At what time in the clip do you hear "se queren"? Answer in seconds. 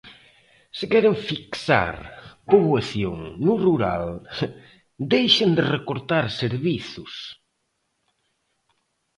0.77-1.15